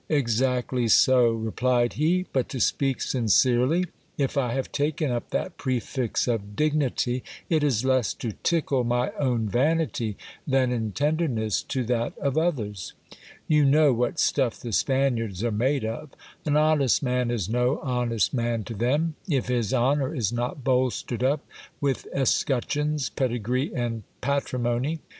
Exactly 0.09 0.87
so, 0.87 1.29
replied 1.29 1.93
he; 1.93 2.25
but 2.33 2.49
to 2.49 2.59
speak 2.59 3.01
sincerely, 3.01 3.85
if 4.17 4.35
I 4.35 4.51
have 4.53 4.71
taken 4.71 5.11
up 5.11 5.29
that 5.29 5.57
prefix 5.57 6.27
of 6.27 6.55
dignity, 6.55 7.23
it 7.51 7.63
is 7.63 7.85
less 7.85 8.15
to 8.15 8.31
tickle 8.41 8.83
my 8.83 9.11
own 9.19 9.47
vanity, 9.47 10.17
than 10.47 10.71
in 10.71 10.91
tenderness 10.91 11.61
to 11.61 11.83
that 11.83 12.17
of 12.17 12.35
others. 12.35 12.93
You 13.47 13.63
know 13.63 13.93
what 13.93 14.19
stuff 14.19 14.59
the 14.59 14.71
Spaniards 14.73 15.43
are 15.43 15.51
made 15.51 15.85
of; 15.85 16.09
an 16.47 16.57
honest 16.57 17.03
man 17.03 17.29
is 17.29 17.47
no 17.47 17.77
honest 17.83 18.33
man 18.33 18.63
to 18.63 18.73
them, 18.73 19.13
if 19.29 19.49
his 19.49 19.71
honour 19.71 20.15
is 20.15 20.33
not 20.33 20.63
bolstered 20.63 21.23
up 21.23 21.45
with 21.79 22.07
escutcheons, 22.11 23.11
pedigree, 23.11 23.71
and 23.75 24.01
patri 24.19 24.57
mony. 24.57 24.97